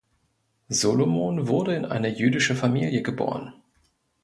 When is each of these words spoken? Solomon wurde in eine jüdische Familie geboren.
Solomon 0.69 1.47
wurde 1.47 1.75
in 1.75 1.85
eine 1.85 2.07
jüdische 2.09 2.55
Familie 2.55 3.03
geboren. 3.03 3.53